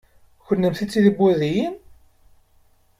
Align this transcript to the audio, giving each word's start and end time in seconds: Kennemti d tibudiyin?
Kennemti 0.45 0.85
d 0.87 0.89
tibudiyin? 0.91 1.75